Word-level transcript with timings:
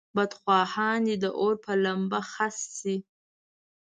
بدخواهان 0.15 0.99
دې 1.07 1.15
د 1.23 1.25
اور 1.39 1.53
په 1.65 1.71
لمبه 1.83 2.19
خس 2.31 2.57
شي. 2.79 2.95